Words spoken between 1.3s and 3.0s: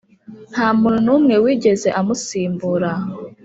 wigeze amusimbura.